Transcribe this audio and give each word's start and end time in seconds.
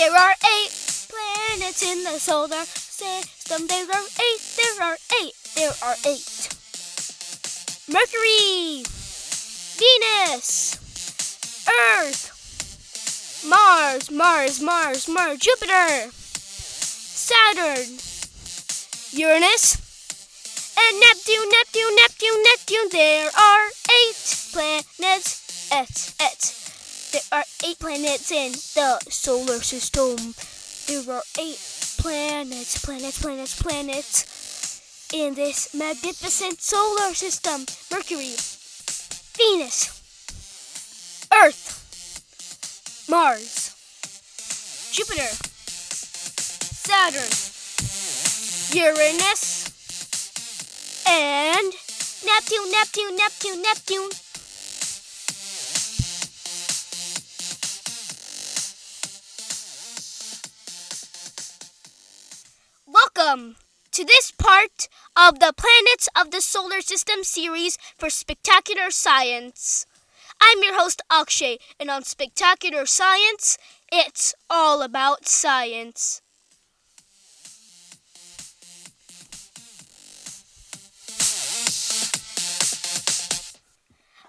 There 0.00 0.16
are 0.16 0.32
eight 0.32 0.72
planets 1.12 1.82
in 1.82 2.02
the 2.04 2.18
solar 2.18 2.64
system. 2.64 3.66
There 3.66 3.84
are 3.84 4.06
eight, 4.16 4.40
there 4.56 4.82
are 4.82 4.96
eight, 5.20 5.34
there 5.54 5.74
are 5.84 5.94
eight. 6.06 6.48
Mercury, 7.86 8.82
Venus, 9.76 10.80
Earth, 11.68 12.32
Mars, 13.46 14.10
Mars, 14.10 14.62
Mars, 14.62 15.06
Mars, 15.06 15.38
Jupiter, 15.38 16.10
Saturn, 17.20 18.00
Uranus, 19.12 19.76
and 20.80 20.98
Neptune, 20.98 21.50
Neptune, 21.52 21.94
Neptune, 21.96 22.42
Neptune. 22.48 22.88
There 22.90 23.28
are 23.36 23.66
eight 24.00 24.48
planets. 24.54 25.36
Et, 25.70 26.14
et. 26.20 26.59
There 27.12 27.20
are 27.32 27.44
eight 27.64 27.78
planets 27.80 28.30
in 28.30 28.52
the 28.52 29.00
solar 29.10 29.60
system. 29.62 30.34
There 30.86 31.16
are 31.16 31.22
eight 31.40 31.58
planets, 31.98 32.78
planets, 32.84 33.20
planets, 33.20 33.60
planets 33.60 35.10
in 35.12 35.34
this 35.34 35.74
magnificent 35.74 36.60
solar 36.60 37.12
system 37.14 37.66
Mercury, 37.90 38.36
Venus, 39.34 39.90
Earth, 41.34 41.82
Mars, 43.10 43.74
Jupiter, 44.92 45.34
Saturn, 46.86 47.30
Uranus, 48.78 49.66
and 51.08 51.74
Neptune, 52.24 52.70
Neptune, 52.70 53.16
Neptune, 53.16 53.62
Neptune. 53.62 54.29
Welcome 63.30 63.56
to 63.92 64.04
this 64.04 64.32
part 64.32 64.88
of 65.16 65.38
the 65.38 65.52
Planets 65.56 66.08
of 66.18 66.32
the 66.32 66.40
Solar 66.40 66.80
System 66.80 67.22
series 67.22 67.78
for 67.96 68.10
Spectacular 68.10 68.90
Science. 68.90 69.86
I'm 70.40 70.64
your 70.64 70.74
host 70.74 71.00
Akshay, 71.12 71.58
and 71.78 71.90
on 71.90 72.02
Spectacular 72.02 72.86
Science, 72.86 73.56
it's 73.92 74.34
all 74.48 74.82
about 74.82 75.28
science. 75.28 76.22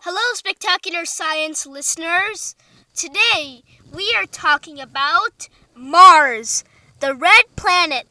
Hello, 0.02 0.22
Spectacular 0.36 1.06
Science 1.06 1.66
listeners. 1.66 2.56
Today 2.96 3.64
we 3.92 4.14
are 4.16 4.28
talking 4.28 4.80
about 4.80 5.50
Mars, 5.74 6.64
the 7.00 7.16
red 7.16 7.46
planet. 7.56 8.11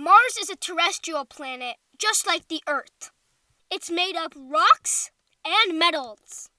Mars 0.00 0.36
is 0.40 0.48
a 0.48 0.54
terrestrial 0.54 1.24
planet, 1.24 1.74
just 1.98 2.24
like 2.24 2.46
the 2.46 2.62
Earth. 2.68 3.10
It's 3.68 3.90
made 3.90 4.14
up 4.14 4.36
of 4.36 4.42
rocks 4.48 5.10
and 5.44 5.76
metals. 5.76 6.50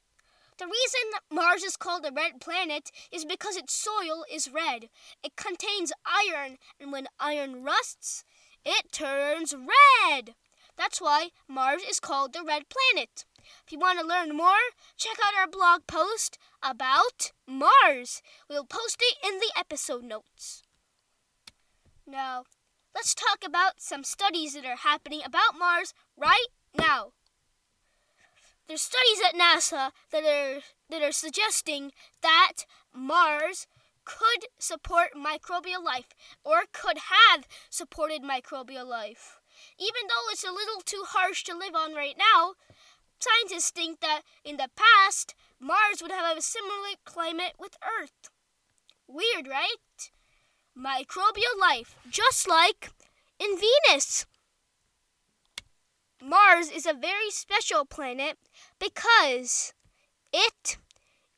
The 0.57 0.65
reason 0.65 1.21
Mars 1.31 1.63
is 1.63 1.77
called 1.77 2.03
a 2.05 2.11
red 2.11 2.41
planet 2.41 2.91
is 3.13 3.23
because 3.23 3.55
its 3.55 3.73
soil 3.73 4.25
is 4.29 4.51
red. 4.51 4.89
It 5.23 5.37
contains 5.37 5.93
iron, 6.05 6.57
and 6.81 6.91
when 6.91 7.07
iron 7.17 7.63
rusts, 7.63 8.25
it 8.65 8.91
turns 8.91 9.55
red. 9.55 10.35
That's 10.75 10.99
why 10.99 11.29
Mars 11.47 11.81
is 11.89 12.01
called 12.01 12.33
the 12.33 12.43
red 12.43 12.63
planet. 12.67 13.23
If 13.65 13.71
you 13.71 13.79
want 13.79 14.01
to 14.01 14.05
learn 14.05 14.35
more, 14.35 14.75
check 14.97 15.15
out 15.25 15.39
our 15.39 15.47
blog 15.47 15.87
post 15.87 16.37
about 16.61 17.31
Mars. 17.47 18.21
We'll 18.49 18.65
post 18.65 18.97
it 18.99 19.15
in 19.25 19.37
the 19.37 19.53
episode 19.57 20.03
notes. 20.03 20.63
Now, 22.05 22.43
let's 22.93 23.13
talk 23.13 23.39
about 23.45 23.79
some 23.79 24.03
studies 24.03 24.53
that 24.53 24.65
are 24.65 24.77
happening 24.77 25.21
about 25.25 25.57
Mars 25.57 25.93
right 26.17 26.47
now. 26.77 27.11
There's 28.67 28.81
studies 28.81 29.19
at 29.27 29.33
NASA 29.33 29.91
that 30.11 30.23
are 30.23 30.61
that 30.89 31.01
are 31.01 31.11
suggesting 31.11 31.91
that 32.21 32.65
Mars 32.93 33.67
could 34.05 34.47
support 34.57 35.09
microbial 35.15 35.83
life 35.83 36.09
or 36.43 36.63
could 36.71 36.97
have 37.09 37.47
supported 37.69 38.21
microbial 38.21 38.85
life. 38.85 39.39
Even 39.79 40.07
though 40.07 40.31
it's 40.31 40.43
a 40.43 40.51
little 40.51 40.81
too 40.83 41.03
harsh 41.05 41.43
to 41.43 41.57
live 41.57 41.75
on 41.75 41.93
right 41.93 42.15
now, 42.17 42.53
scientists 43.19 43.71
think 43.71 43.99
that 44.01 44.21
in 44.43 44.57
the 44.57 44.69
past 44.75 45.35
Mars 45.59 46.01
would 46.01 46.11
have 46.11 46.37
a 46.37 46.41
similar 46.41 46.95
climate 47.05 47.53
with 47.59 47.75
Earth. 47.83 48.29
Weird, 49.07 49.47
right? 49.47 50.11
Microbial 50.77 51.59
life, 51.59 51.95
just 52.09 52.47
like 52.47 52.91
in 53.39 53.57
Venus. 53.57 54.25
Mars 56.21 56.69
is 56.69 56.85
a 56.85 56.93
very 56.93 57.29
special 57.29 57.85
planet 57.85 58.37
because 58.79 59.73
it 60.33 60.77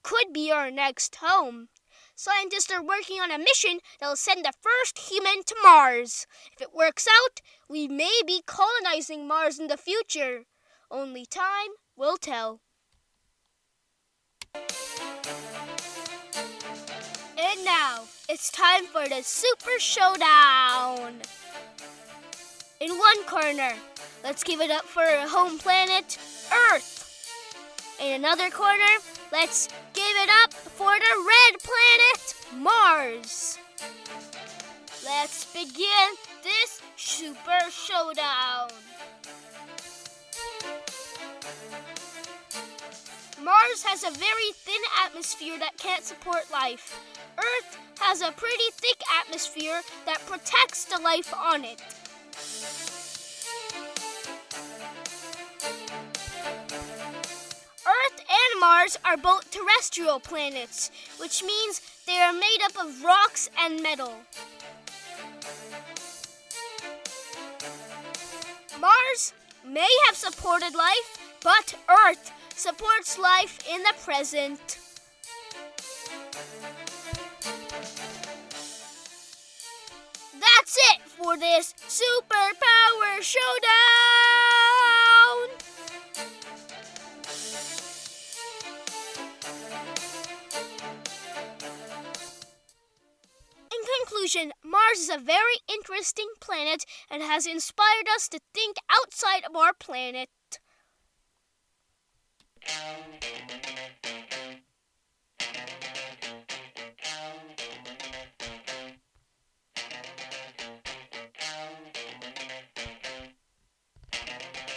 could 0.03 0.33
be 0.33 0.51
our 0.51 0.71
next 0.71 1.15
home. 1.15 1.69
Scientists 2.15 2.71
are 2.71 2.83
working 2.83 3.19
on 3.19 3.31
a 3.31 3.37
mission 3.37 3.79
that 3.99 4.07
will 4.07 4.15
send 4.15 4.45
the 4.45 4.53
first 4.61 5.09
human 5.09 5.43
to 5.43 5.55
Mars. 5.63 6.27
If 6.53 6.61
it 6.61 6.73
works 6.73 7.07
out, 7.07 7.41
we 7.67 7.87
may 7.87 8.21
be 8.25 8.43
colonizing 8.45 9.27
Mars 9.27 9.59
in 9.59 9.67
the 9.67 9.77
future. 9.77 10.45
Only 10.91 11.25
time 11.25 11.71
will 11.95 12.17
tell. 12.17 12.59
And 17.37 17.65
now, 17.65 18.03
it's 18.31 18.49
time 18.49 18.85
for 18.85 19.09
the 19.09 19.21
Super 19.23 19.77
Showdown! 19.77 21.15
In 22.79 22.91
one 22.91 23.23
corner, 23.25 23.73
let's 24.23 24.41
give 24.41 24.61
it 24.61 24.71
up 24.71 24.85
for 24.85 25.03
our 25.03 25.27
home 25.27 25.57
planet, 25.59 26.17
Earth. 26.71 27.27
In 27.99 28.13
another 28.13 28.49
corner, 28.49 28.93
let's 29.33 29.67
give 29.93 30.15
it 30.23 30.29
up 30.43 30.53
for 30.53 30.93
the 30.93 31.27
red 31.27 31.59
planet, 31.59 32.35
Mars. 32.55 33.59
Let's 35.03 35.51
begin 35.51 36.15
this 36.41 36.81
super 36.95 37.69
showdown. 37.69 38.69
Mars 43.43 43.81
has 43.83 44.03
a 44.03 44.11
very 44.11 44.51
thin 44.53 44.81
atmosphere 45.03 45.57
that 45.57 45.75
can't 45.77 46.03
support 46.03 46.43
life. 46.51 46.99
Earth 47.39 47.79
has 47.99 48.21
a 48.21 48.31
pretty 48.31 48.69
thick 48.73 49.01
atmosphere 49.19 49.81
that 50.05 50.23
protects 50.27 50.85
the 50.85 51.01
life 51.01 51.33
on 51.33 51.65
it. 51.65 51.81
Earth 57.87 58.19
and 58.19 58.59
Mars 58.59 58.99
are 59.03 59.17
both 59.17 59.49
terrestrial 59.49 60.19
planets, 60.19 60.91
which 61.17 61.43
means 61.43 61.81
they 62.05 62.19
are 62.19 62.33
made 62.33 62.59
up 62.63 62.77
of 62.79 63.03
rocks 63.03 63.49
and 63.57 63.81
metal. 63.81 64.13
Mars 68.79 69.33
may 69.65 69.89
have 70.05 70.15
supported 70.15 70.75
life, 70.75 71.39
but 71.41 71.73
Earth 71.89 72.31
supports 72.55 73.17
life 73.17 73.59
in 73.69 73.81
the 73.83 73.93
present. 74.03 74.79
That's 80.39 80.77
it 80.91 81.01
for 81.07 81.37
this 81.37 81.73
Superpower 81.87 83.21
Showdown! 83.21 83.41
In 93.71 93.79
conclusion, 93.99 94.53
Mars 94.63 94.99
is 94.99 95.09
a 95.09 95.17
very 95.17 95.37
interesting 95.67 96.27
planet 96.39 96.85
and 97.09 97.23
has 97.23 97.45
inspired 97.45 98.07
us 98.15 98.27
to 98.29 98.39
think 98.53 98.77
outside 98.89 99.43
of 99.45 99.55
our 99.55 99.73
planet. 99.73 100.29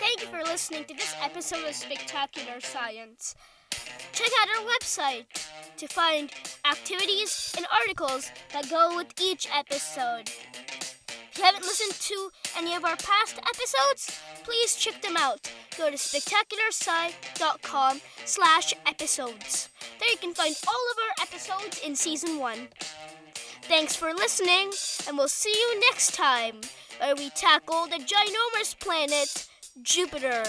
Thank 0.00 0.20
you 0.20 0.26
for 0.28 0.42
listening 0.44 0.84
to 0.84 0.94
this 0.94 1.14
episode 1.22 1.66
of 1.66 1.74
Spectacular 1.74 2.60
Science. 2.60 3.34
Check 4.12 4.30
out 4.40 4.48
our 4.56 4.64
website 4.64 5.26
to 5.76 5.88
find 5.88 6.30
activities 6.64 7.54
and 7.56 7.66
articles 7.72 8.30
that 8.52 8.70
go 8.70 8.96
with 8.96 9.08
each 9.20 9.48
episode. 9.52 10.30
If 11.34 11.38
you 11.38 11.44
haven't 11.46 11.64
listened 11.64 12.00
to 12.00 12.30
any 12.56 12.76
of 12.76 12.84
our 12.84 12.94
past 12.94 13.38
episodes, 13.38 14.20
please 14.44 14.76
check 14.76 15.02
them 15.02 15.16
out. 15.16 15.50
Go 15.76 15.90
to 15.90 15.96
spectacularsci.com 15.96 18.00
slash 18.24 18.72
episodes. 18.86 19.68
There 19.98 20.10
you 20.12 20.18
can 20.18 20.32
find 20.32 20.54
all 20.68 20.90
of 20.92 20.96
our 20.96 21.26
episodes 21.26 21.80
in 21.84 21.96
season 21.96 22.38
one. 22.38 22.68
Thanks 23.62 23.96
for 23.96 24.14
listening, 24.14 24.70
and 25.08 25.18
we'll 25.18 25.26
see 25.26 25.50
you 25.50 25.80
next 25.80 26.14
time 26.14 26.60
where 27.00 27.16
we 27.16 27.30
tackle 27.30 27.86
the 27.86 27.96
ginormous 27.96 28.78
planet 28.78 29.48
Jupiter. 29.82 30.44